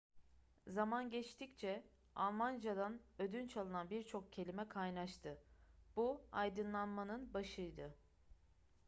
zaman 0.67 1.09
geçtikçe 1.09 1.83
almancadan 2.15 3.01
ödünç 3.19 3.57
alınan 3.57 3.89
birçok 3.89 4.31
kelime 4.33 4.67
kaynaştı 4.69 5.37
bu 5.95 6.21
aydınlanmanın 6.31 7.33
başıydı 7.33 7.93